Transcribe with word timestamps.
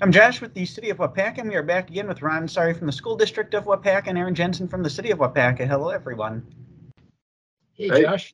I'm 0.00 0.12
Josh 0.12 0.40
with 0.40 0.54
the 0.54 0.64
City 0.64 0.90
of 0.90 0.98
Waupaca, 0.98 1.38
and 1.38 1.48
we 1.48 1.56
are 1.56 1.62
back 1.64 1.90
again 1.90 2.06
with 2.06 2.22
Ron 2.22 2.46
Sorry 2.46 2.72
from 2.72 2.86
the 2.86 2.92
School 2.92 3.16
District 3.16 3.52
of 3.54 3.64
Waupaca 3.64 4.06
and 4.06 4.16
Aaron 4.16 4.32
Jensen 4.32 4.68
from 4.68 4.80
the 4.80 4.88
City 4.88 5.10
of 5.10 5.18
Waupaca. 5.18 5.66
Hello, 5.66 5.88
everyone. 5.88 6.46
Hey, 7.72 7.88
Hey. 7.88 8.02
Josh. 8.02 8.32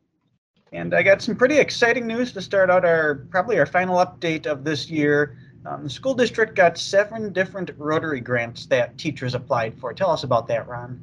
And 0.73 0.93
I 0.93 1.03
got 1.03 1.23
some 1.23 1.35
pretty 1.35 1.57
exciting 1.57 2.07
news 2.07 2.35
to 2.35 2.43
start 2.43 2.69
out 2.69 2.85
our 2.85 3.27
probably 3.31 3.59
our 3.59 3.65
final 3.65 3.97
update 3.97 4.45
of 4.45 4.63
this 4.63 4.91
year. 4.91 5.39
Um, 5.65 5.85
the 5.85 5.91
school 5.91 6.13
district 6.13 6.55
got 6.55 6.77
seven 6.77 7.33
different 7.33 7.71
Rotary 7.79 8.21
grants 8.21 8.67
that 8.67 8.99
teachers 8.99 9.35
applied 9.35 9.79
for. 9.79 9.95
Tell 9.95 10.11
us 10.11 10.23
about 10.23 10.47
that, 10.49 10.69
Ron. 10.69 11.01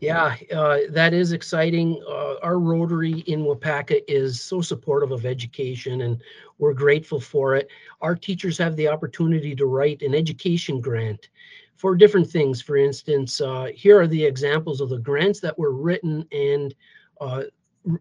Yeah, 0.00 0.34
uh, 0.50 0.78
that 0.88 1.12
is 1.12 1.32
exciting. 1.32 2.02
Uh, 2.08 2.36
our 2.42 2.58
Rotary 2.58 3.20
in 3.20 3.44
Waupaca 3.44 4.00
is 4.08 4.40
so 4.40 4.62
supportive 4.62 5.12
of 5.12 5.26
education 5.26 6.00
and 6.00 6.22
we're 6.58 6.72
grateful 6.72 7.20
for 7.20 7.54
it. 7.54 7.68
Our 8.00 8.16
teachers 8.16 8.56
have 8.58 8.76
the 8.76 8.88
opportunity 8.88 9.54
to 9.54 9.66
write 9.66 10.00
an 10.00 10.14
education 10.14 10.80
grant 10.80 11.28
for 11.76 11.94
different 11.94 12.30
things. 12.30 12.62
For 12.62 12.78
instance, 12.78 13.42
uh, 13.42 13.68
here 13.74 14.00
are 14.00 14.06
the 14.06 14.24
examples 14.24 14.80
of 14.80 14.88
the 14.88 14.98
grants 14.98 15.38
that 15.40 15.58
were 15.58 15.72
written 15.72 16.26
and 16.32 16.74
uh, 17.20 17.42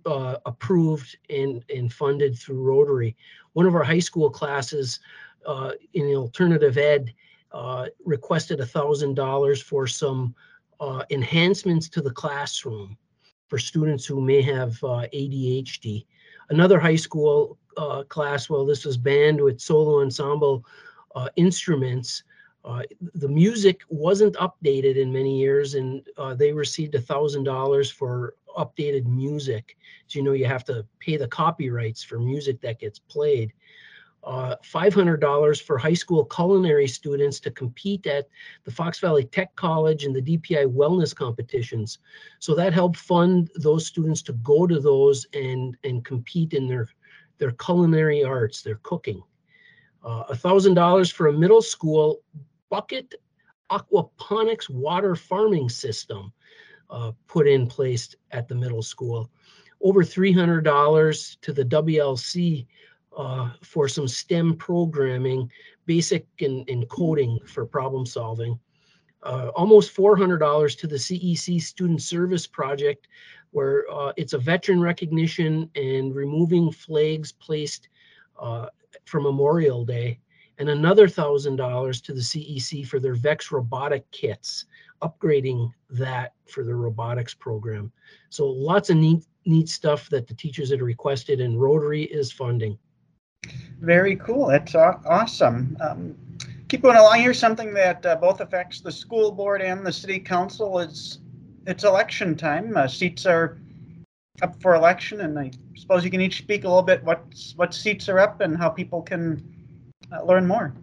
uh, 0.05 0.38
approved 0.45 1.17
and, 1.30 1.66
and 1.70 1.91
funded 1.91 2.38
through 2.38 2.61
Rotary. 2.63 3.17
One 3.53 3.66
of 3.66 3.75
our 3.75 3.84
high 3.84 4.00
school 4.00 4.30
classes 4.30 5.02
uh, 5.45 5.72
in 5.94 6.05
alternative 6.16 6.77
ed 6.77 7.13
requested 8.05 8.59
$1,000 8.59 9.63
for 9.63 9.86
some 9.86 10.34
uh, 10.79 11.03
enhancements 11.09 11.89
to 11.89 12.01
the 12.01 12.11
classroom 12.11 12.97
for 13.47 13.57
students 13.57 14.05
who 14.05 14.21
may 14.21 14.41
have 14.41 14.71
uh, 14.83 15.07
ADHD. 15.13 16.05
Another 16.49 16.79
high 16.79 16.95
school 16.95 17.57
uh, 17.77 18.03
class, 18.03 18.49
well, 18.49 18.65
this 18.65 18.85
was 18.85 18.97
band 18.97 19.41
with 19.41 19.59
solo 19.59 20.02
ensemble 20.02 20.65
uh, 21.15 21.29
instruments. 21.35 22.23
Uh, 22.65 22.83
the 23.15 23.27
music 23.27 23.81
wasn't 23.89 24.35
updated 24.35 24.97
in 24.97 25.11
many 25.11 25.39
years, 25.39 25.75
and 25.75 26.05
uh, 26.17 26.33
they 26.33 26.52
received 26.52 26.93
a 26.95 27.02
thousand 27.02 27.43
dollars 27.43 27.89
for 27.89 28.36
updated 28.58 29.05
music. 29.05 29.77
So 30.08 30.19
you 30.19 30.25
know 30.25 30.33
you 30.33 30.45
have 30.45 30.66
to 30.66 30.86
pay 30.99 31.17
the 31.17 31.27
copyrights 31.27 32.03
for 32.03 32.19
music 32.19 32.59
that 32.61 32.80
gets 32.80 32.99
played. 32.99 33.53
Uh, 34.22 34.56
$500 34.64 35.62
for 35.62 35.78
high 35.78 35.94
school 35.94 36.25
culinary 36.25 36.88
students 36.88 37.39
to 37.39 37.50
compete 37.50 38.06
at 38.06 38.28
the 38.66 38.72
Fox 38.72 39.00
Valley 39.00 39.23
Tech 39.23 39.56
College 39.56 40.03
and 40.03 40.14
the 40.14 40.22
DPI 40.22 40.67
wellness 40.73 41.16
competitions. 41.16 42.00
So 42.39 42.53
that 42.56 42.73
helped 42.73 42.98
fund 42.98 43.50
those 43.56 43.88
students 43.88 44.22
to 44.23 44.34
go 44.34 44.67
to 44.67 44.80
those 44.80 45.26
and 45.34 45.78
and 45.86 46.03
compete 46.03 46.53
in 46.53 46.67
their 46.67 46.89
their 47.38 47.52
culinary 47.52 48.23
arts, 48.23 48.61
their 48.61 48.80
cooking. 48.84 49.23
Uh, 50.03 50.26
A 50.30 50.36
thousand 50.36 50.73
dollars 50.73 51.09
for 51.09 51.28
a 51.28 51.33
middle 51.33 51.61
school 51.61 52.22
bucket 52.70 53.16
aquaponics 53.72 54.70
water 54.70 55.16
farming 55.16 55.70
system 55.70 56.33
uh, 56.89 57.11
put 57.28 57.48
in 57.48 57.67
place 57.67 58.16
at 58.31 58.48
the 58.48 58.56
middle 58.56 58.81
school. 58.81 59.30
Over 59.81 60.04
three 60.04 60.33
hundred 60.33 60.66
dollars 60.66 61.38
to 61.42 61.54
the 61.54 61.64
WLC 61.64 62.67
uh, 63.17 63.49
for 63.61 63.88
some 63.88 64.07
STEM 64.07 64.55
programming, 64.55 65.52
basic 65.85 66.27
and, 66.39 66.88
coding 66.89 67.39
for 67.45 67.65
problem 67.65 68.05
solving. 68.05 68.59
Uh, 69.23 69.49
almost 69.55 69.95
$400 69.95 70.77
to 70.77 70.88
the 70.88 70.95
CEC 70.95 71.61
Student 71.61 72.02
Service 72.02 72.47
Project, 72.47 73.07
where 73.52 73.85
uh, 73.91 74.13
it's 74.15 74.33
a 74.33 74.37
veteran 74.37 74.80
recognition 74.80 75.69
and 75.75 76.15
removing 76.15 76.71
flags 76.71 77.31
placed 77.31 77.89
uh, 78.39 78.67
for 79.05 79.19
Memorial 79.19 79.83
Day. 79.83 80.19
And 80.57 80.69
another 80.69 81.07
$1,000 81.07 82.03
to 82.03 82.13
the 82.13 82.19
CEC 82.19 82.85
for 82.87 82.99
their 82.99 83.15
VEX 83.15 83.52
robotic 83.52 84.09
kits, 84.11 84.65
upgrading 85.02 85.71
that 85.89 86.33
for 86.47 86.63
the 86.63 86.75
robotics 86.75 87.33
program. 87.33 87.91
So 88.30 88.45
lots 88.45 88.89
of 88.89 88.97
neat, 88.97 89.25
neat 89.45 89.69
stuff 89.69 90.09
that 90.09 90.27
the 90.27 90.33
teachers 90.33 90.69
had 90.69 90.81
requested 90.81 91.42
and 91.42 91.59
Rotary 91.59 92.03
is 92.03 92.31
funding. 92.31 92.77
Very 93.80 94.16
cool. 94.17 94.48
That's 94.48 94.76
awesome. 94.76 95.78
Um, 95.80 96.16
keep 96.67 96.82
going 96.82 96.98
along 96.98 97.20
here. 97.20 97.34
Something 97.34 97.73
that 97.73 98.06
uh, 98.06 98.16
both 98.16 98.42
affects 98.42 98.82
the 98.82 98.92
school 98.92 99.32
board 99.32 99.62
and 99.62 99.86
the 99.86 99.92
city 99.92 100.20
council 100.20 100.80
is 100.80 101.20
it's 101.66 101.84
election 101.84 102.36
time. 102.36 102.76
Uh, 102.76 102.88
seats 102.88 103.26
are 103.26 103.58
up 104.42 104.62
for 104.62 104.76
election, 104.76 105.22
and 105.22 105.38
I 105.38 105.52
suppose 105.78 106.04
you 106.04 106.12
can 106.12 106.22
each 106.22 106.40
speak 106.40 106.64
a 106.64 106.67
little 106.67 106.84
bit 106.84 107.04
what 107.04 107.23
what 107.56 107.73
seats 107.73 108.10
are 108.10 108.20
up 108.20 108.42
and 108.42 108.58
how 108.58 108.70
people 108.70 109.02
can 109.02 109.44
uh, 110.11 110.23
learn 110.23 110.46
more. 110.46 110.73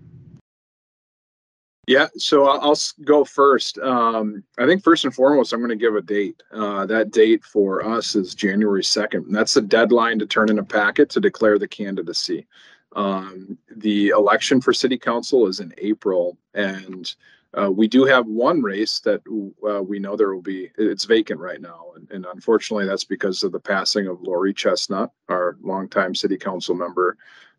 Yeah, 1.87 2.09
so 2.17 2.47
I'll, 2.47 2.77
go 3.05 3.25
first. 3.25 3.79
Um, 3.79 4.43
I 4.59 4.67
think 4.67 4.83
first 4.83 5.05
and 5.05 5.15
foremost, 5.15 5.53
I'm 5.53 5.61
going 5.61 5.69
to 5.69 5.77
give 5.77 5.95
a 5.95 6.03
date. 6.03 6.43
Uh, 6.51 6.85
that 6.87 7.13
date 7.13 7.45
for 7.45 7.87
us 7.87 8.17
is 8.17 8.35
January 8.35 8.83
2nd. 8.83 9.27
And 9.27 9.35
that's 9.35 9.55
the 9.55 9.63
deadline 9.63 10.19
to 10.19 10.27
turn 10.27 10.51
in 10.51 10.59
a 10.59 10.65
packet 10.65 11.11
to 11.11 11.21
declare 11.21 11.61
the 11.61 11.69
candidacy. 11.69 12.49
Um, 12.97 13.59
the 13.77 14.09
election 14.09 14.61
for 14.61 14.73
city 14.73 14.97
council 14.97 15.47
is 15.47 15.61
in 15.61 15.75
April, 15.77 16.39
and 16.55 17.15
uh, 17.53 17.71
we 17.71 17.87
do 17.87 18.05
have 18.05 18.27
one 18.27 18.63
race 18.63 19.01
that 19.01 19.21
uh, 19.69 19.83
we 19.83 19.99
know 19.99 20.17
there 20.17 20.35
will 20.35 20.41
be. 20.41 20.71
It's 20.79 21.05
vacant 21.05 21.39
right 21.39 21.61
now, 21.61 21.93
and, 21.95 22.11
and 22.11 22.27
unfortunately, 22.27 22.87
that's 22.87 23.05
because 23.05 23.43
of 23.43 23.53
the 23.53 23.61
passing 23.61 24.07
of 24.07 24.23
Lori 24.23 24.55
Chestnut, 24.55 25.13
our 25.29 25.59
longtime 25.61 26.15
city 26.15 26.39
council 26.39 26.75
member. 26.75 27.19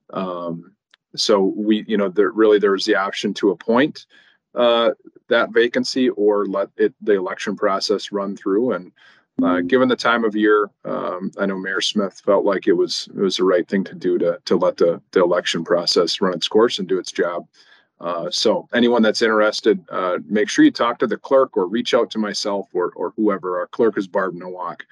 Um, 0.09 0.73
so 1.15 1.53
we, 1.55 1.85
you 1.87 1.97
know, 1.97 2.09
there 2.09 2.31
really 2.31 2.57
there's 2.57 2.85
the 2.85 2.95
option 2.95 3.31
to 3.35 3.51
appoint 3.51 4.07
uh, 4.55 4.91
that 5.29 5.53
vacancy 5.53 6.09
or 6.09 6.47
let 6.47 6.69
it 6.77 6.95
the 7.01 7.13
election 7.13 7.55
process 7.55 8.11
run 8.11 8.35
through. 8.35 8.73
And 8.73 8.91
uh, 9.43 9.61
given 9.61 9.87
the 9.87 9.95
time 9.95 10.23
of 10.23 10.35
year, 10.35 10.69
um, 10.85 11.31
I 11.37 11.45
know 11.45 11.57
Mayor 11.57 11.81
Smith 11.81 12.21
felt 12.25 12.45
like 12.45 12.67
it 12.67 12.73
was 12.73 13.07
it 13.15 13.19
was 13.19 13.37
the 13.37 13.43
right 13.43 13.67
thing 13.67 13.83
to 13.85 13.95
do 13.95 14.17
to 14.17 14.39
to 14.45 14.55
let 14.55 14.77
the 14.77 15.01
the 15.11 15.21
election 15.21 15.63
process 15.63 16.21
run 16.21 16.33
its 16.33 16.47
course 16.47 16.79
and 16.79 16.87
do 16.87 16.99
its 16.99 17.11
job. 17.11 17.47
Uh, 17.99 18.29
so 18.29 18.67
anyone 18.73 19.01
that's 19.01 19.23
interested, 19.23 19.83
uh, 19.89 20.19
make 20.27 20.49
sure 20.49 20.63
you 20.63 20.71
talk 20.71 20.99
to 20.99 21.07
the 21.07 21.17
clerk 21.17 21.57
or 21.57 21.67
reach 21.67 21.93
out 21.93 22.09
to 22.11 22.19
myself 22.19 22.67
or 22.73 22.91
or 22.95 23.13
whoever. 23.15 23.59
Our 23.59 23.67
clerk 23.67 23.97
is 23.97 24.07
Barb 24.07 24.33
Nowak, 24.33 24.85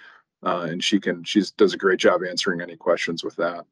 uh, 0.44 0.68
and 0.70 0.84
she 0.84 1.00
can 1.00 1.24
she's 1.24 1.52
does 1.52 1.74
a 1.74 1.78
great 1.78 2.00
job 2.00 2.22
answering 2.24 2.62
any 2.62 2.76
questions 2.76 3.24
with 3.24 3.36
that. 3.36 3.66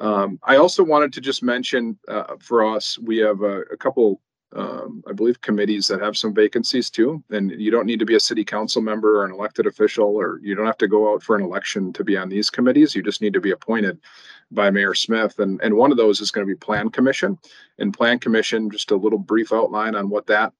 Um, 0.00 0.40
I 0.42 0.56
also 0.56 0.82
wanted 0.82 1.12
to 1.12 1.20
just 1.20 1.42
mention 1.42 1.98
uh, 2.08 2.36
for 2.40 2.64
us, 2.64 2.98
we 2.98 3.18
have 3.18 3.42
a, 3.42 3.60
a 3.72 3.76
couple, 3.76 4.20
um, 4.54 5.02
I 5.08 5.12
believe, 5.12 5.40
committees 5.40 5.86
that 5.88 6.00
have 6.00 6.16
some 6.16 6.34
vacancies 6.34 6.90
too. 6.90 7.22
And 7.30 7.50
you 7.52 7.70
don't 7.70 7.86
need 7.86 8.00
to 8.00 8.06
be 8.06 8.16
a 8.16 8.20
city 8.20 8.44
council 8.44 8.82
member 8.82 9.20
or 9.20 9.24
an 9.24 9.32
elected 9.32 9.66
official, 9.66 10.16
or 10.16 10.40
you 10.42 10.54
don't 10.54 10.66
have 10.66 10.78
to 10.78 10.88
go 10.88 11.12
out 11.12 11.22
for 11.22 11.36
an 11.36 11.42
election 11.42 11.92
to 11.94 12.04
be 12.04 12.16
on 12.16 12.28
these 12.28 12.50
committees. 12.50 12.94
You 12.94 13.02
just 13.02 13.22
need 13.22 13.34
to 13.34 13.40
be 13.40 13.52
appointed 13.52 13.98
by 14.50 14.70
Mayor 14.70 14.94
Smith. 14.94 15.38
And, 15.38 15.60
and 15.62 15.76
one 15.76 15.92
of 15.92 15.96
those 15.96 16.20
is 16.20 16.30
going 16.30 16.46
to 16.46 16.52
be 16.52 16.58
Plan 16.58 16.90
Commission. 16.90 17.38
And 17.78 17.94
Plan 17.94 18.18
Commission, 18.18 18.70
just 18.70 18.90
a 18.90 18.96
little 18.96 19.18
brief 19.18 19.52
outline 19.52 19.94
on 19.94 20.10
what 20.10 20.26
that 20.26 20.52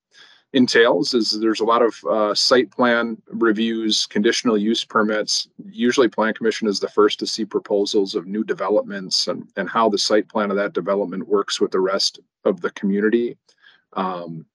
entails 0.52 1.14
is 1.14 1.30
there's 1.30 1.60
a 1.60 1.64
lot 1.64 1.82
of 1.82 2.04
uh, 2.04 2.34
site 2.34 2.70
plan 2.70 3.16
reviews, 3.28 4.06
conditional 4.06 4.58
use 4.58 4.84
permits. 4.84 5.48
Usually 5.70 6.08
plan 6.08 6.34
commission 6.34 6.66
is 6.66 6.80
the 6.80 6.88
first 6.88 7.18
to 7.20 7.26
see 7.26 7.44
proposals 7.44 8.14
of 8.14 8.26
new 8.26 8.42
developments 8.42 9.28
and, 9.28 9.48
and 9.56 9.68
how 9.68 9.88
the 9.88 9.98
site 9.98 10.28
plan 10.28 10.50
of 10.50 10.56
that 10.56 10.72
development 10.72 11.28
works 11.28 11.60
with 11.60 11.70
the 11.70 11.80
rest 11.80 12.18
of 12.44 12.60
the 12.60 12.70
community. 12.70 13.36
Um, 13.94 14.46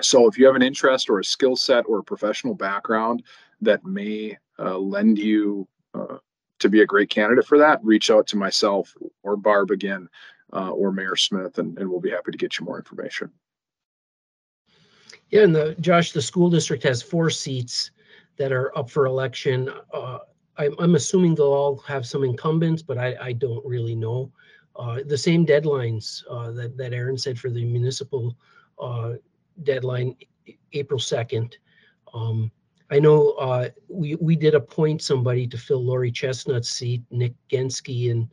so 0.00 0.26
if 0.28 0.38
you 0.38 0.46
have 0.46 0.56
an 0.56 0.62
interest 0.62 1.10
or 1.10 1.18
a 1.18 1.24
skill 1.24 1.56
set 1.56 1.84
or 1.86 1.98
a 1.98 2.04
professional 2.04 2.54
background 2.54 3.22
that 3.60 3.84
may 3.84 4.38
uh, 4.58 4.78
lend 4.78 5.18
you 5.18 5.68
uh, 5.94 6.18
to 6.58 6.68
be 6.68 6.80
a 6.80 6.86
great 6.86 7.10
candidate 7.10 7.46
for 7.46 7.58
that, 7.58 7.84
reach 7.84 8.10
out 8.10 8.26
to 8.28 8.36
myself 8.36 8.94
or 9.22 9.36
Barb 9.36 9.70
again 9.70 10.08
uh, 10.52 10.70
or 10.70 10.92
Mayor 10.92 11.16
Smith, 11.16 11.58
and, 11.58 11.78
and 11.78 11.88
we'll 11.88 12.00
be 12.00 12.10
happy 12.10 12.32
to 12.32 12.38
get 12.38 12.58
you 12.58 12.64
more 12.64 12.78
information. 12.78 13.30
Yeah, 15.30 15.42
and 15.42 15.54
the, 15.54 15.76
Josh, 15.80 16.12
the 16.12 16.22
school 16.22 16.50
district 16.50 16.82
has 16.84 17.02
four 17.02 17.30
seats 17.30 17.92
that 18.36 18.52
are 18.52 18.76
up 18.76 18.90
for 18.90 19.06
election. 19.06 19.70
Uh, 19.92 20.18
I'm, 20.56 20.74
I'm 20.78 20.94
assuming 20.96 21.34
they'll 21.34 21.52
all 21.52 21.78
have 21.86 22.04
some 22.04 22.24
incumbents, 22.24 22.82
but 22.82 22.98
I, 22.98 23.16
I 23.20 23.32
don't 23.32 23.64
really 23.64 23.94
know. 23.94 24.32
Uh, 24.76 25.00
the 25.06 25.18
same 25.18 25.46
deadlines, 25.46 26.24
uh, 26.28 26.50
that, 26.52 26.76
that 26.76 26.92
Aaron 26.92 27.18
said 27.18 27.38
for 27.38 27.50
the 27.50 27.64
municipal, 27.64 28.36
uh, 28.80 29.14
deadline, 29.62 30.16
April 30.72 31.00
second. 31.00 31.56
Um, 32.14 32.50
I 32.90 32.98
know, 32.98 33.30
uh, 33.32 33.68
we, 33.88 34.16
we 34.16 34.34
did 34.34 34.54
appoint 34.54 35.02
somebody 35.02 35.46
to 35.46 35.58
fill 35.58 35.84
Lori 35.84 36.10
Chestnut's 36.10 36.70
seat, 36.70 37.02
Nick 37.10 37.34
Gensky, 37.48 38.10
and, 38.10 38.28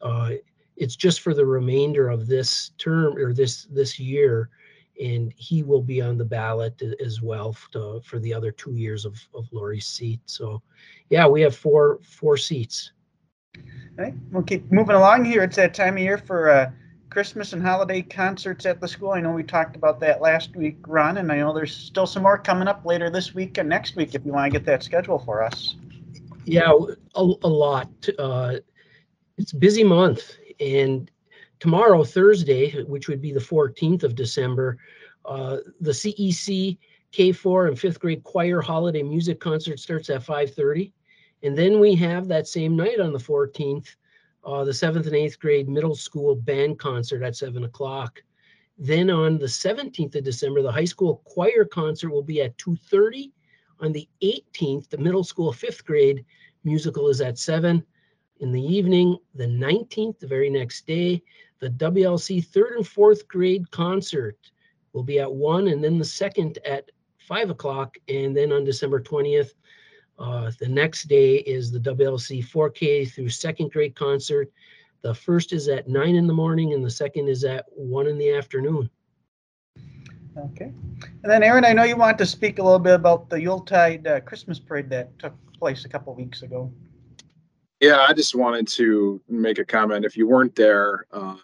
uh, 0.00 0.32
it's 0.76 0.94
just 0.94 1.22
for 1.22 1.32
the 1.32 1.44
remainder 1.44 2.10
of 2.10 2.26
this 2.26 2.72
term 2.78 3.16
or 3.16 3.32
this, 3.32 3.64
this 3.64 3.98
year 3.98 4.50
and 5.00 5.32
he 5.36 5.62
will 5.62 5.82
be 5.82 6.00
on 6.00 6.16
the 6.16 6.24
ballot 6.24 6.80
as 7.04 7.20
well 7.20 7.54
to- 7.72 8.00
for 8.04 8.18
the 8.18 8.32
other 8.32 8.50
two 8.50 8.74
years 8.74 9.04
of, 9.04 9.18
of 9.34 9.50
Lori's 9.52 9.86
seat. 9.86 10.20
So, 10.26 10.62
yeah, 11.10 11.26
we 11.26 11.42
have 11.42 11.54
four, 11.54 11.98
four 12.02 12.36
seats. 12.36 12.92
All 13.56 14.04
right, 14.04 14.14
we'll 14.30 14.42
keep 14.42 14.70
moving 14.70 14.96
along 14.96 15.24
here. 15.24 15.42
It's 15.42 15.56
that 15.56 15.74
time 15.74 15.94
of 15.94 16.02
year 16.02 16.18
for 16.18 16.50
uh, 16.50 16.70
Christmas 17.16 17.54
and 17.54 17.62
holiday 17.62 18.02
concerts 18.02 18.66
at 18.66 18.78
the 18.78 18.86
school. 18.86 19.12
I 19.12 19.22
know 19.22 19.30
we 19.30 19.42
talked 19.42 19.74
about 19.74 20.00
that 20.00 20.20
last 20.20 20.54
week, 20.54 20.76
Ron, 20.86 21.16
and 21.16 21.32
I 21.32 21.38
know 21.38 21.54
there's 21.54 21.74
still 21.74 22.06
some 22.06 22.24
more 22.24 22.36
coming 22.36 22.68
up 22.68 22.84
later 22.84 23.08
this 23.08 23.34
week 23.34 23.56
and 23.56 23.70
next 23.70 23.96
week 23.96 24.14
if 24.14 24.26
you 24.26 24.32
want 24.32 24.52
to 24.52 24.58
get 24.58 24.66
that 24.66 24.82
schedule 24.82 25.18
for 25.18 25.42
us. 25.42 25.76
Yeah, 26.44 26.70
a, 27.14 27.20
a 27.42 27.48
lot. 27.48 27.88
Uh, 28.18 28.56
it's 29.38 29.50
busy 29.50 29.82
month, 29.82 30.36
and 30.60 31.10
tomorrow, 31.58 32.04
Thursday, 32.04 32.82
which 32.82 33.08
would 33.08 33.22
be 33.22 33.32
the 33.32 33.40
14th 33.40 34.02
of 34.02 34.14
December, 34.14 34.76
uh, 35.24 35.60
the 35.80 35.92
CEC 35.92 36.76
K4 37.14 37.68
and 37.68 37.80
fifth 37.80 37.98
grade 37.98 38.24
choir 38.24 38.60
holiday 38.60 39.02
music 39.02 39.40
concert 39.40 39.80
starts 39.80 40.10
at 40.10 40.22
5:30, 40.22 40.92
and 41.42 41.56
then 41.56 41.80
we 41.80 41.94
have 41.94 42.28
that 42.28 42.46
same 42.46 42.76
night 42.76 43.00
on 43.00 43.14
the 43.14 43.18
14th, 43.18 43.96
uh, 44.46 44.64
the 44.64 44.72
seventh 44.72 45.06
and 45.06 45.16
eighth 45.16 45.38
grade 45.40 45.68
middle 45.68 45.94
school 45.94 46.36
band 46.36 46.78
concert 46.78 47.22
at 47.22 47.36
seven 47.36 47.64
o'clock. 47.64 48.22
Then 48.78 49.10
on 49.10 49.38
the 49.38 49.46
17th 49.46 50.14
of 50.14 50.24
December, 50.24 50.62
the 50.62 50.70
high 50.70 50.84
school 50.84 51.22
choir 51.24 51.64
concert 51.64 52.10
will 52.10 52.22
be 52.22 52.40
at 52.40 52.56
2:30. 52.58 53.32
On 53.80 53.92
the 53.92 54.08
18th, 54.22 54.88
the 54.88 54.98
middle 54.98 55.24
school 55.24 55.52
fifth 55.52 55.84
grade 55.84 56.24
musical 56.64 57.08
is 57.08 57.20
at 57.20 57.38
seven 57.38 57.84
in 58.40 58.52
the 58.52 58.62
evening. 58.62 59.18
The 59.34 59.46
19th, 59.46 60.20
the 60.20 60.26
very 60.26 60.48
next 60.48 60.86
day, 60.86 61.22
the 61.58 61.70
WLC 61.70 62.44
third 62.44 62.76
and 62.76 62.86
fourth 62.86 63.26
grade 63.26 63.70
concert 63.70 64.38
will 64.92 65.02
be 65.02 65.18
at 65.18 65.32
one, 65.32 65.68
and 65.68 65.82
then 65.82 65.98
the 65.98 66.04
second 66.04 66.58
at 66.64 66.90
five 67.18 67.50
o'clock. 67.50 67.96
And 68.08 68.36
then 68.36 68.52
on 68.52 68.64
December 68.64 69.00
20th, 69.00 69.52
uh, 70.18 70.50
the 70.58 70.68
next 70.68 71.04
day 71.04 71.36
is 71.36 71.70
the 71.70 71.80
WLC 71.80 72.44
4K 72.44 73.10
through 73.10 73.28
second 73.28 73.70
grade 73.70 73.94
concert. 73.94 74.50
The 75.02 75.14
first 75.14 75.52
is 75.52 75.68
at 75.68 75.88
nine 75.88 76.16
in 76.16 76.26
the 76.26 76.32
morning, 76.32 76.72
and 76.72 76.84
the 76.84 76.90
second 76.90 77.28
is 77.28 77.44
at 77.44 77.66
one 77.74 78.06
in 78.06 78.18
the 78.18 78.30
afternoon. 78.30 78.90
Okay. 80.36 80.72
And 81.00 81.24
then, 81.24 81.42
Aaron, 81.42 81.64
I 81.64 81.72
know 81.72 81.84
you 81.84 81.96
want 81.96 82.18
to 82.18 82.26
speak 82.26 82.58
a 82.58 82.62
little 82.62 82.78
bit 82.78 82.94
about 82.94 83.30
the 83.30 83.40
Yuletide 83.40 84.06
uh, 84.06 84.20
Christmas 84.20 84.58
parade 84.58 84.90
that 84.90 85.18
took 85.18 85.34
place 85.58 85.84
a 85.84 85.88
couple 85.88 86.14
weeks 86.14 86.42
ago. 86.42 86.70
Yeah, 87.80 88.04
I 88.08 88.12
just 88.12 88.34
wanted 88.34 88.68
to 88.68 89.20
make 89.28 89.58
a 89.58 89.64
comment. 89.64 90.04
If 90.04 90.16
you 90.16 90.26
weren't 90.26 90.54
there, 90.54 91.06
um, 91.12 91.42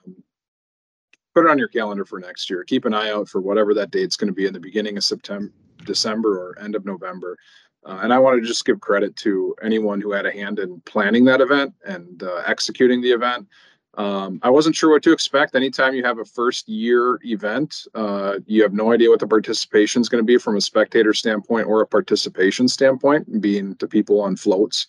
put 1.35 1.45
it 1.45 1.51
on 1.51 1.59
your 1.59 1.69
calendar 1.69 2.05
for 2.05 2.21
next 2.21 2.49
year. 2.51 2.65
Keep 2.65 2.85
an 2.85 2.95
eye 2.95 3.11
out 3.11 3.29
for 3.29 3.41
whatever 3.41 3.75
that 3.75 3.91
date's 3.91 4.17
going 4.17 4.29
to 4.29 4.35
be 4.35 4.47
in 4.47 4.53
the 4.53 4.61
beginning 4.61 4.97
of 4.97 5.05
September, 5.05 5.53
December, 5.85 6.39
or 6.39 6.59
end 6.59 6.75
of 6.75 6.85
November. 6.85 7.37
Uh, 7.85 7.99
and 8.03 8.13
I 8.13 8.19
want 8.19 8.41
to 8.41 8.47
just 8.47 8.65
give 8.65 8.81
credit 8.81 9.17
to 9.17 9.55
anyone 9.63 10.01
who 10.01 10.13
had 10.13 10.27
a 10.27 10.33
hand 10.33 10.59
in 10.59 10.81
planning 10.83 11.25
that 11.25 11.41
event 11.41 11.75
and 11.85 12.23
uh, 12.23 12.43
executing 12.47 13.01
the 13.01 13.11
event. 13.11 13.49
Um, 13.95 14.41
I 14.43 14.49
wasn't 14.49 14.75
sure 14.75 14.91
what 14.91 15.03
to 15.03 15.13
expect. 15.13 15.55
Anytime 15.55 15.95
you 15.95 16.05
have 16.05 16.19
a 16.19 16.25
first 16.25 16.69
year 16.69 17.19
event, 17.25 17.87
uh, 17.95 18.39
you 18.47 18.63
have 18.63 18.73
no 18.73 18.93
idea 18.93 19.11
what 19.11 19.21
the 19.21 19.27
participation 19.27 20.01
is 20.01 20.09
going 20.09 20.23
to 20.23 20.27
be 20.27 20.39
from 20.39 20.57
a 20.57 20.61
spectator 20.61 21.13
standpoint 21.13 21.67
or 21.67 21.83
a 21.83 21.87
participation 21.87 22.69
standpoint, 22.69 23.41
being 23.41 23.75
the 23.81 23.89
people 23.89 24.21
on 24.21 24.37
floats. 24.37 24.87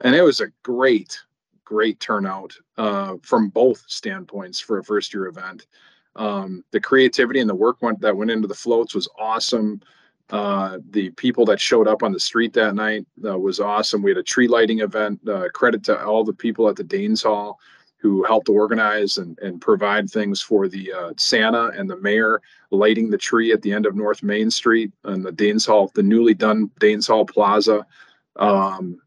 And 0.00 0.16
it 0.16 0.22
was 0.22 0.40
a 0.40 0.50
great, 0.64 1.20
great 1.64 2.00
turnout 2.00 2.52
uh, 2.78 3.16
from 3.22 3.48
both 3.48 3.84
standpoints 3.86 4.58
for 4.58 4.78
a 4.78 4.84
first 4.84 5.14
year 5.14 5.26
event. 5.26 5.66
Um, 6.16 6.64
the 6.72 6.80
creativity 6.80 7.40
and 7.40 7.48
the 7.48 7.54
work 7.54 7.80
went, 7.80 8.00
that 8.00 8.16
went 8.16 8.30
into 8.30 8.48
the 8.48 8.54
floats 8.54 8.94
was 8.94 9.08
awesome. 9.18 9.80
Uh, 10.30 10.78
the 10.90 11.10
people 11.10 11.44
that 11.44 11.60
showed 11.60 11.86
up 11.86 12.02
on 12.02 12.12
the 12.12 12.20
street 12.20 12.52
that 12.54 12.74
night 12.74 13.06
uh, 13.24 13.38
was 13.38 13.60
awesome. 13.60 14.02
We 14.02 14.10
had 14.10 14.18
a 14.18 14.22
tree 14.22 14.48
lighting 14.48 14.80
event. 14.80 15.20
Uh, 15.28 15.48
credit 15.52 15.84
to 15.84 16.04
all 16.04 16.24
the 16.24 16.32
people 16.32 16.68
at 16.68 16.76
the 16.76 16.84
Danes 16.84 17.22
Hall 17.22 17.58
who 18.02 18.24
helped 18.24 18.48
organize 18.48 19.18
and, 19.18 19.38
and 19.38 19.60
provide 19.60 20.10
things 20.10 20.40
for 20.40 20.66
the 20.66 20.92
uh, 20.92 21.12
Santa 21.16 21.66
and 21.68 21.88
the 21.88 21.96
mayor 21.98 22.42
lighting 22.72 23.08
the 23.08 23.16
tree 23.18 23.52
at 23.52 23.62
the 23.62 23.72
end 23.72 23.86
of 23.86 23.94
North 23.94 24.24
Main 24.24 24.50
Street 24.50 24.90
and 25.04 25.24
the 25.24 25.30
Danes 25.30 25.64
Hall, 25.66 25.90
the 25.94 26.02
newly 26.02 26.34
done 26.34 26.68
Danes 26.80 27.06
Hall 27.06 27.24
Plaza. 27.24 27.86
Um, 28.36 29.00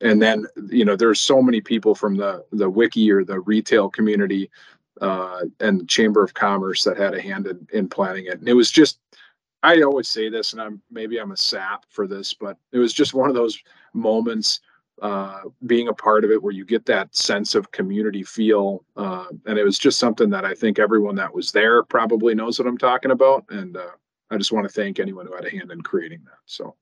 and 0.00 0.22
then, 0.22 0.46
you 0.70 0.86
know, 0.86 0.96
there's 0.96 1.20
so 1.20 1.42
many 1.42 1.60
people 1.60 1.94
from 1.94 2.16
the 2.16 2.42
the 2.52 2.70
wiki 2.70 3.10
or 3.10 3.24
the 3.24 3.40
retail 3.40 3.90
community 3.90 4.50
uh, 5.02 5.40
and 5.60 5.86
Chamber 5.86 6.24
of 6.24 6.32
Commerce 6.32 6.82
that 6.84 6.96
had 6.96 7.14
a 7.14 7.20
hand 7.20 7.46
in, 7.46 7.66
in 7.72 7.88
planning 7.88 8.24
it. 8.24 8.38
And 8.38 8.48
it 8.48 8.54
was 8.54 8.70
just 8.70 8.98
I 9.62 9.82
always 9.82 10.08
say 10.08 10.28
this, 10.28 10.52
and 10.52 10.62
I'm 10.62 10.80
maybe 10.90 11.18
I'm 11.18 11.32
a 11.32 11.36
sap 11.36 11.84
for 11.90 12.06
this, 12.06 12.32
but 12.32 12.56
it 12.72 12.78
was 12.78 12.92
just 12.92 13.14
one 13.14 13.28
of 13.28 13.34
those 13.34 13.62
moments 13.92 14.60
uh, 15.02 15.40
being 15.66 15.88
a 15.88 15.94
part 15.94 16.24
of 16.24 16.30
it 16.30 16.42
where 16.42 16.52
you 16.52 16.64
get 16.64 16.84
that 16.86 17.14
sense 17.14 17.54
of 17.54 17.70
community 17.72 18.22
feel. 18.22 18.84
Uh, 18.96 19.26
and 19.46 19.58
it 19.58 19.64
was 19.64 19.78
just 19.78 19.98
something 19.98 20.28
that 20.30 20.44
I 20.44 20.54
think 20.54 20.78
everyone 20.78 21.14
that 21.16 21.34
was 21.34 21.52
there 21.52 21.82
probably 21.82 22.34
knows 22.34 22.58
what 22.58 22.68
I'm 22.68 22.78
talking 22.78 23.10
about. 23.10 23.44
And 23.48 23.76
uh, 23.76 23.92
I 24.30 24.36
just 24.36 24.52
want 24.52 24.66
to 24.66 24.72
thank 24.72 25.00
anyone 25.00 25.26
who 25.26 25.34
had 25.34 25.46
a 25.46 25.50
hand 25.50 25.70
in 25.70 25.80
creating 25.80 26.20
that. 26.24 26.38
So. 26.44 26.74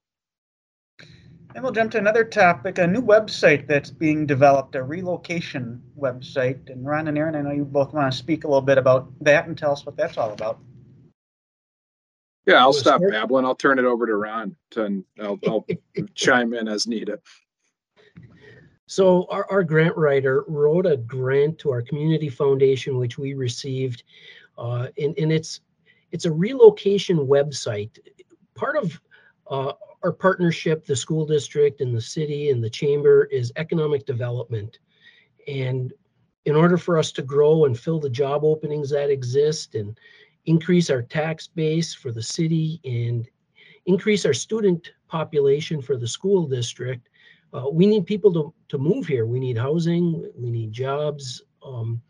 And 1.54 1.64
we'll 1.64 1.72
jump 1.72 1.92
to 1.92 1.98
another 1.98 2.24
topic, 2.24 2.78
a 2.78 2.86
new 2.86 3.00
website 3.00 3.66
that's 3.66 3.90
being 3.90 4.26
developed, 4.26 4.74
a 4.74 4.82
relocation 4.82 5.82
website. 5.98 6.70
And 6.70 6.84
Ron 6.84 7.08
and 7.08 7.16
Aaron, 7.16 7.36
I 7.36 7.40
know 7.40 7.52
you 7.52 7.64
both 7.64 7.94
want 7.94 8.12
to 8.12 8.18
speak 8.18 8.44
a 8.44 8.48
little 8.48 8.60
bit 8.60 8.78
about 8.78 9.10
that 9.22 9.46
and 9.46 9.56
tell 9.56 9.72
us 9.72 9.86
what 9.86 9.96
that's 9.96 10.18
all 10.18 10.32
about. 10.32 10.60
Yeah, 12.48 12.60
I'll 12.60 12.72
stop 12.72 13.02
babbling. 13.10 13.44
I'll 13.44 13.54
turn 13.54 13.78
it 13.78 13.84
over 13.84 14.06
to 14.06 14.16
Ron 14.16 14.56
to, 14.70 14.84
and 14.84 15.04
I'll, 15.20 15.38
I'll 15.46 15.66
chime 16.14 16.54
in 16.54 16.66
as 16.66 16.86
needed. 16.86 17.18
So 18.86 19.26
our, 19.28 19.46
our 19.50 19.62
grant 19.62 19.94
writer 19.98 20.46
wrote 20.48 20.86
a 20.86 20.96
grant 20.96 21.58
to 21.58 21.70
our 21.70 21.82
community 21.82 22.30
foundation, 22.30 22.96
which 22.96 23.18
we 23.18 23.34
received, 23.34 24.04
uh, 24.56 24.88
and, 24.96 25.14
and 25.18 25.30
it's 25.30 25.60
it's 26.10 26.24
a 26.24 26.32
relocation 26.32 27.18
website. 27.18 27.98
Part 28.54 28.78
of 28.78 28.98
uh, 29.50 29.74
our 30.02 30.12
partnership, 30.12 30.86
the 30.86 30.96
school 30.96 31.26
district 31.26 31.82
and 31.82 31.94
the 31.94 32.00
city 32.00 32.48
and 32.48 32.64
the 32.64 32.70
chamber, 32.70 33.24
is 33.24 33.52
economic 33.56 34.06
development. 34.06 34.78
And 35.46 35.92
in 36.46 36.56
order 36.56 36.78
for 36.78 36.96
us 36.96 37.12
to 37.12 37.20
grow 37.20 37.66
and 37.66 37.78
fill 37.78 38.00
the 38.00 38.08
job 38.08 38.42
openings 38.42 38.88
that 38.88 39.10
exist 39.10 39.74
and 39.74 39.98
increase 40.48 40.88
our 40.88 41.02
tax 41.02 41.46
base 41.46 41.94
for 41.94 42.10
the 42.10 42.22
city 42.22 42.80
and 42.84 43.28
increase 43.84 44.24
our 44.24 44.32
student 44.32 44.92
population 45.06 45.82
for 45.82 45.96
the 45.96 46.08
school 46.08 46.46
district, 46.46 47.08
uh, 47.52 47.68
we 47.70 47.86
need 47.86 48.06
people 48.06 48.32
to, 48.32 48.54
to 48.68 48.78
move 48.78 49.06
here. 49.06 49.26
We 49.26 49.40
need 49.40 49.58
housing, 49.58 50.30
we 50.36 50.50
need 50.50 50.72
jobs. 50.72 51.42
Um, 51.62 52.00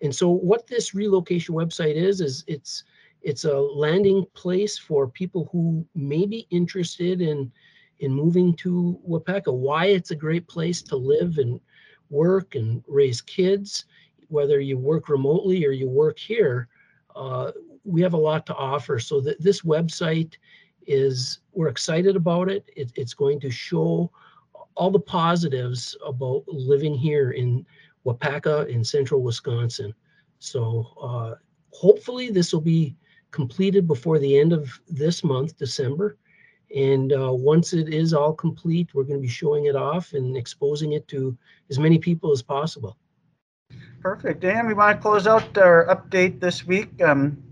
and 0.00 0.14
so 0.14 0.30
what 0.30 0.66
this 0.66 0.94
relocation 0.94 1.54
website 1.54 1.94
is, 1.94 2.20
is 2.20 2.44
it's 2.46 2.84
it's 3.22 3.44
a 3.44 3.56
landing 3.56 4.26
place 4.34 4.76
for 4.76 5.06
people 5.06 5.48
who 5.52 5.86
may 5.94 6.26
be 6.26 6.46
interested 6.50 7.20
in 7.20 7.52
in 8.00 8.12
moving 8.12 8.52
to 8.56 8.98
Waupaca, 9.08 9.52
why 9.54 9.86
it's 9.86 10.10
a 10.10 10.16
great 10.16 10.48
place 10.48 10.82
to 10.82 10.96
live 10.96 11.38
and 11.38 11.60
work 12.10 12.56
and 12.56 12.82
raise 12.88 13.20
kids, 13.20 13.84
whether 14.28 14.58
you 14.58 14.76
work 14.76 15.08
remotely 15.08 15.64
or 15.64 15.70
you 15.70 15.88
work 15.88 16.18
here. 16.18 16.68
Uh, 17.14 17.52
we 17.84 18.00
have 18.02 18.14
a 18.14 18.18
lot 18.18 18.46
to 18.46 18.54
offer. 18.54 18.98
So 18.98 19.20
that 19.22 19.42
this 19.42 19.62
website 19.62 20.34
is, 20.86 21.40
we're 21.52 21.68
excited 21.68 22.16
about 22.16 22.50
it. 22.50 22.68
it. 22.76 22.92
It's 22.96 23.14
going 23.14 23.40
to 23.40 23.50
show 23.50 24.10
all 24.74 24.90
the 24.90 25.00
positives 25.00 25.96
about 26.04 26.44
living 26.48 26.94
here 26.94 27.32
in 27.32 27.66
Waupaca 28.06 28.68
in 28.68 28.82
central 28.84 29.22
Wisconsin. 29.22 29.94
So 30.38 30.86
uh, 31.00 31.34
hopefully 31.72 32.30
this 32.30 32.52
will 32.52 32.60
be 32.60 32.96
completed 33.30 33.86
before 33.86 34.18
the 34.18 34.38
end 34.38 34.52
of 34.52 34.80
this 34.88 35.22
month, 35.24 35.56
December. 35.56 36.18
And 36.74 37.12
uh, 37.12 37.32
once 37.32 37.74
it 37.74 37.92
is 37.92 38.14
all 38.14 38.32
complete, 38.32 38.94
we're 38.94 39.04
going 39.04 39.18
to 39.18 39.22
be 39.22 39.28
showing 39.28 39.66
it 39.66 39.76
off 39.76 40.14
and 40.14 40.36
exposing 40.36 40.92
it 40.92 41.06
to 41.08 41.36
as 41.70 41.78
many 41.78 41.98
people 41.98 42.32
as 42.32 42.42
possible. 42.42 42.96
Perfect. 44.00 44.40
Dan, 44.40 44.66
we 44.66 44.74
want 44.74 44.98
to 44.98 45.02
close 45.02 45.26
out 45.26 45.56
our 45.58 45.86
update 45.86 46.40
this 46.40 46.66
week. 46.66 47.00
Um, 47.02 47.42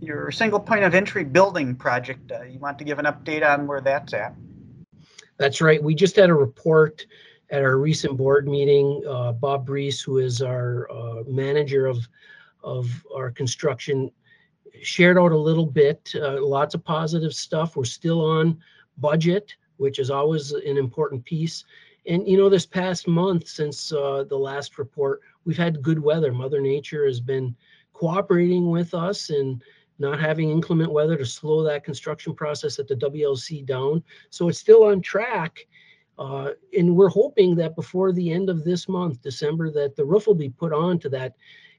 your 0.00 0.30
single 0.30 0.60
point 0.60 0.84
of 0.84 0.94
entry 0.94 1.24
building 1.24 1.76
project. 1.76 2.32
Uh, 2.32 2.42
you 2.42 2.58
want 2.58 2.78
to 2.78 2.84
give 2.84 2.98
an 2.98 3.04
update 3.04 3.46
on 3.46 3.66
where 3.66 3.80
that's 3.80 4.12
at? 4.14 4.34
That's 5.36 5.60
right. 5.60 5.82
We 5.82 5.94
just 5.94 6.16
had 6.16 6.30
a 6.30 6.34
report 6.34 7.06
at 7.50 7.62
our 7.62 7.76
recent 7.76 8.16
board 8.16 8.46
meeting. 8.48 9.02
Uh, 9.08 9.32
Bob 9.32 9.66
Brees, 9.66 10.04
who 10.04 10.18
is 10.18 10.42
our 10.42 10.90
uh, 10.90 11.22
manager 11.26 11.86
of 11.86 12.06
of 12.62 12.90
our 13.16 13.30
construction, 13.30 14.10
shared 14.82 15.18
out 15.18 15.32
a 15.32 15.36
little 15.36 15.66
bit. 15.66 16.12
Uh, 16.14 16.44
lots 16.44 16.74
of 16.74 16.84
positive 16.84 17.32
stuff. 17.32 17.76
We're 17.76 17.84
still 17.84 18.22
on 18.22 18.58
budget, 18.98 19.54
which 19.78 19.98
is 19.98 20.10
always 20.10 20.52
an 20.52 20.76
important 20.76 21.24
piece. 21.24 21.64
And 22.06 22.26
you 22.28 22.36
know, 22.36 22.48
this 22.48 22.66
past 22.66 23.08
month 23.08 23.48
since 23.48 23.92
uh, 23.92 24.24
the 24.28 24.36
last 24.36 24.78
report, 24.78 25.20
we've 25.44 25.56
had 25.56 25.82
good 25.82 25.98
weather. 25.98 26.32
Mother 26.32 26.60
Nature 26.60 27.06
has 27.06 27.20
been 27.20 27.54
cooperating 27.92 28.70
with 28.70 28.94
us 28.94 29.30
and 29.30 29.62
not 30.00 30.18
having 30.18 30.50
inclement 30.50 30.90
weather 30.90 31.16
to 31.16 31.26
slow 31.26 31.62
that 31.62 31.84
construction 31.84 32.34
process 32.34 32.78
at 32.78 32.88
the 32.88 32.96
WLC 32.96 33.64
down. 33.64 34.02
So 34.30 34.48
it's 34.48 34.58
still 34.58 34.84
on 34.84 35.00
track. 35.00 35.66
Uh, 36.18 36.50
and 36.76 36.96
we're 36.96 37.08
hoping 37.08 37.54
that 37.56 37.76
before 37.76 38.12
the 38.12 38.30
end 38.30 38.50
of 38.50 38.64
this 38.64 38.88
month, 38.88 39.22
December, 39.22 39.70
that 39.70 39.96
the 39.96 40.04
roof 40.04 40.26
will 40.26 40.34
be 40.34 40.50
put 40.50 40.72
on 40.72 40.98
to 40.98 41.08
that 41.10 41.34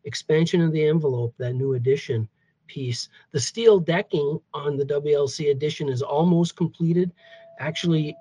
expansion 0.06 0.62
of 0.62 0.72
the 0.72 0.84
envelope, 0.84 1.34
that 1.38 1.54
new 1.54 1.74
addition 1.74 2.28
piece. 2.68 3.10
The 3.32 3.40
steel 3.40 3.80
decking 3.80 4.40
on 4.54 4.78
the 4.78 4.86
WLC 4.86 5.52
addition 5.52 5.90
is 5.90 6.02
almost 6.02 6.56
completed. 6.56 7.12
Actually, 7.60 8.16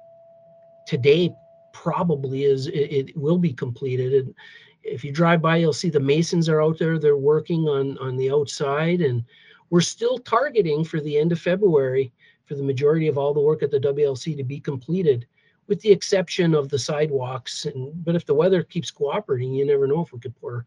today 0.87 1.33
probably 1.73 2.45
is, 2.45 2.67
it, 2.67 2.93
it 2.93 3.17
will 3.17 3.39
be 3.39 3.53
completed. 3.53 4.13
And 4.13 4.35
if 4.83 5.05
you 5.05 5.13
drive 5.13 5.41
by, 5.41 5.57
you'll 5.57 5.73
see 5.73 5.91
the 5.91 6.01
masons 6.01 6.49
are 6.49 6.63
out 6.63 6.79
there. 6.79 6.99
They're 6.99 7.17
working 7.17 7.69
on, 7.69 7.97
on 7.99 8.17
the 8.17 8.31
outside 8.31 9.01
and 9.01 9.25
we're 9.71 9.81
still 9.81 10.19
targeting 10.19 10.85
for 10.85 11.01
the 11.01 11.17
end 11.17 11.33
of 11.33 11.41
February 11.41 12.13
for 12.45 12.55
the 12.57 12.63
majority 12.63 13.07
of 13.07 13.17
all 13.17 13.33
the 13.33 13.41
work 13.41 13.63
at 13.63 13.71
the 13.71 13.81
WLC 13.81 14.37
to 14.37 14.45
be 14.45 14.61
completed 14.61 15.27
with 15.69 15.81
the 15.81 15.91
exception 15.91 16.55
of 16.55 16.69
the 16.69 16.79
sidewalks. 16.79 17.65
And, 17.65 18.05
but 18.05 18.17
if 18.17 18.27
the 18.27 18.35
weather 18.35 18.65
keeps 18.65 18.91
cooperating, 18.91 19.55
you 19.55 19.65
never 19.65 19.87
know 19.87 20.03
if 20.03 20.13
we 20.13 20.19
could 20.19 20.35
pour 20.41 20.67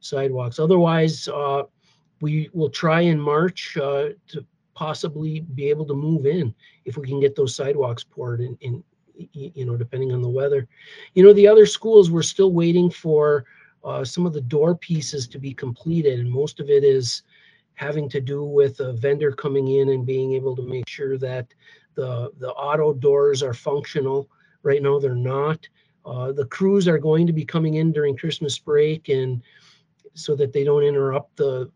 sidewalks. 0.00 0.58
Otherwise, 0.58 1.26
uh, 1.28 1.62
we 2.20 2.50
will 2.52 2.68
try 2.68 3.00
in 3.00 3.18
March 3.18 3.76
uh, 3.78 4.10
to 4.28 4.44
possibly 4.74 5.40
be 5.40 5.70
able 5.70 5.86
to 5.86 5.94
move 5.94 6.26
in 6.26 6.54
if 6.84 6.98
we 6.98 7.08
can 7.08 7.20
get 7.20 7.34
those 7.34 7.56
sidewalks 7.56 8.04
poured 8.04 8.40
in, 8.40 8.56
in 8.60 8.84
you 9.32 9.64
know, 9.64 9.76
depending 9.76 10.12
on 10.12 10.20
the 10.22 10.28
weather. 10.28 10.68
You 11.14 11.22
know, 11.22 11.32
the 11.32 11.48
other 11.48 11.66
schools, 11.66 12.10
we're 12.10 12.22
still 12.22 12.52
waiting 12.52 12.90
for 12.90 13.44
uh, 13.84 14.04
some 14.04 14.26
of 14.26 14.32
the 14.32 14.40
door 14.40 14.74
pieces 14.74 15.26
to 15.28 15.38
be 15.38 15.52
completed, 15.54 16.20
and 16.20 16.30
most 16.30 16.60
of 16.60 16.70
it 16.70 16.84
is 16.84 17.22
having 17.74 18.08
to 18.10 18.20
do 18.20 18.44
with 18.44 18.80
a 18.80 18.92
vendor 18.92 19.32
coming 19.32 19.68
in 19.68 19.90
and 19.90 20.06
being 20.06 20.34
able 20.34 20.54
to 20.56 20.62
make 20.62 20.88
sure 20.88 21.18
that 21.18 21.46
the 21.94 22.30
the 22.38 22.50
auto 22.50 22.92
doors 22.92 23.42
are 23.42 23.54
functional. 23.54 24.28
Right 24.62 24.82
now, 24.82 24.98
they're 24.98 25.14
not. 25.14 25.68
Uh, 26.04 26.32
the 26.32 26.46
crews 26.46 26.88
are 26.88 26.98
going 26.98 27.26
to 27.26 27.32
be 27.32 27.44
coming 27.44 27.74
in 27.74 27.92
during 27.92 28.16
Christmas 28.16 28.58
break, 28.58 29.08
and 29.08 29.42
so 30.14 30.34
that 30.36 30.52
they 30.52 30.64
don't 30.64 30.82
interrupt 30.82 31.36
the 31.36 31.70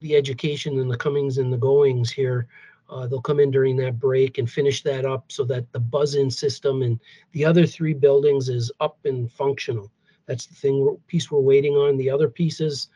the 0.00 0.16
education 0.16 0.80
and 0.80 0.90
the 0.90 0.96
comings 0.96 1.38
and 1.38 1.52
the 1.52 1.56
goings 1.56 2.10
here. 2.10 2.48
Uh, 2.90 3.06
they'll 3.06 3.22
come 3.22 3.40
in 3.40 3.50
during 3.50 3.76
that 3.76 3.98
break 3.98 4.36
and 4.36 4.50
finish 4.50 4.82
that 4.82 5.06
up 5.06 5.32
so 5.32 5.44
that 5.44 5.70
the 5.72 5.80
buzz-in 5.80 6.30
system 6.30 6.82
and 6.82 7.00
the 7.32 7.44
other 7.44 7.66
three 7.66 7.94
buildings 7.94 8.50
is 8.50 8.70
up 8.80 8.98
and 9.04 9.32
functional. 9.32 9.90
That's 10.26 10.46
the 10.46 10.54
thing 10.54 10.98
piece 11.06 11.30
we're 11.30 11.40
waiting 11.40 11.74
on. 11.74 11.96
The 11.96 12.10
other 12.10 12.28
pieces, 12.28 12.88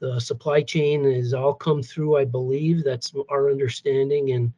the 0.00 0.18
supply 0.18 0.62
chain 0.62 1.04
is 1.04 1.32
all 1.34 1.54
come 1.54 1.82
through, 1.82 2.16
I 2.16 2.24
believe. 2.24 2.82
That's 2.82 3.12
our 3.28 3.50
understanding. 3.50 4.32
And 4.32 4.52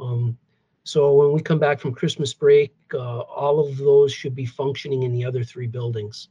um, 0.00 0.36
so 0.84 1.12
when 1.14 1.32
we 1.32 1.40
come 1.40 1.58
back 1.58 1.78
from 1.78 1.92
Christmas 1.94 2.32
break, 2.32 2.74
uh, 2.94 3.20
all 3.20 3.60
of 3.60 3.76
those 3.76 4.12
should 4.12 4.34
be 4.34 4.46
functioning 4.46 5.02
in 5.02 5.12
the 5.12 5.24
other 5.24 5.44
three 5.44 5.66
buildings. 5.66 6.28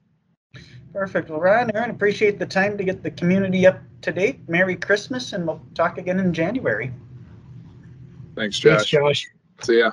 Perfect. 0.91 1.29
Well, 1.29 1.39
Ron, 1.39 1.69
Aaron, 1.75 1.91
appreciate 1.91 2.39
the 2.39 2.45
time 2.45 2.77
to 2.77 2.83
get 2.83 3.03
the 3.03 3.11
community 3.11 3.67
up 3.67 3.79
to 4.01 4.11
date. 4.11 4.39
Merry 4.49 4.75
Christmas, 4.75 5.33
and 5.33 5.45
we'll 5.45 5.61
talk 5.75 5.99
again 5.99 6.19
in 6.19 6.33
January. 6.33 6.91
Thanks, 8.35 8.57
Josh. 8.57 8.77
Thanks, 8.77 8.85
Josh. 8.89 9.21
Josh. 9.21 9.27
See 9.65 9.79
ya. 9.79 9.91